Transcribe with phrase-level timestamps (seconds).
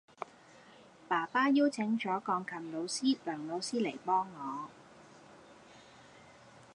[1.07, 4.67] 爸爸邀請咗鋼琴老師梁老師嚟幫我